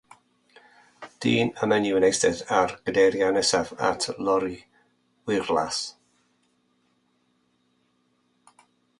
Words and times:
Dyn 1.23 1.49
a 1.65 1.67
menyw 1.73 1.97
yn 1.97 2.05
eistedd 2.07 2.39
ar 2.59 2.71
gadeiriau 2.87 3.35
nesaf 3.35 3.73
at 3.89 4.07
lorri 4.27 4.57
wyrddlas. 5.31 5.81